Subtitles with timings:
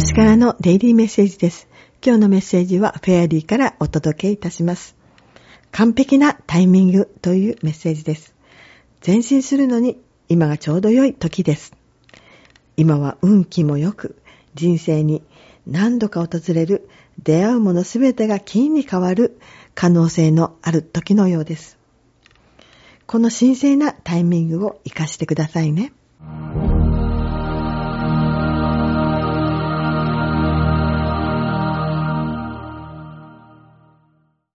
[0.00, 1.66] 星からのデイリーメッセージです。
[2.06, 4.94] 今日のメッセージはフェアリーからお届けいたします。
[5.72, 8.32] 完璧なタイミングというメッセージです。
[9.04, 11.72] 前進するのに今がちょうど良い時です。
[12.76, 14.14] 今は運気も良く、
[14.54, 15.24] 人生に
[15.66, 16.88] 何度か訪れる
[17.20, 19.40] 出会うものすべてが金に変わる
[19.74, 21.76] 可能性のある時のようです。
[23.08, 25.92] この神聖なタイミングを活かしてくださいね。